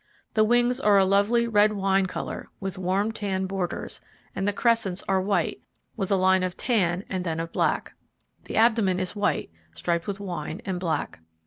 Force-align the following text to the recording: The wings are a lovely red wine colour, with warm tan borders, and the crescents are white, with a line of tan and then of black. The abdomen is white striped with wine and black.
The 0.33 0.43
wings 0.43 0.79
are 0.79 0.97
a 0.97 1.05
lovely 1.05 1.47
red 1.47 1.73
wine 1.73 2.07
colour, 2.07 2.49
with 2.59 2.79
warm 2.79 3.11
tan 3.11 3.45
borders, 3.45 4.01
and 4.35 4.47
the 4.47 4.51
crescents 4.51 5.03
are 5.07 5.21
white, 5.21 5.61
with 5.95 6.11
a 6.11 6.15
line 6.15 6.41
of 6.41 6.57
tan 6.57 7.03
and 7.07 7.23
then 7.23 7.39
of 7.39 7.51
black. 7.51 7.93
The 8.45 8.55
abdomen 8.57 8.99
is 8.99 9.15
white 9.15 9.51
striped 9.75 10.07
with 10.07 10.19
wine 10.19 10.59
and 10.65 10.79
black. 10.79 11.19